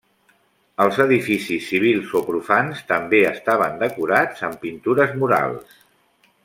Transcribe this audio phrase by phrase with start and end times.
[0.85, 5.83] Els edificis civils o profans també estaven decorats amb pintures murals.